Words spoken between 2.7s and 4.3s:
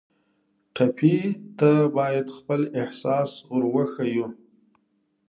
احساس ور وښیو.